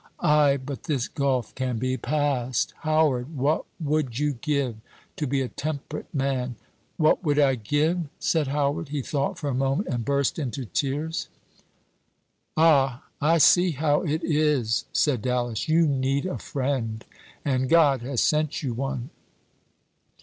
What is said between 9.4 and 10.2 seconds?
a moment, and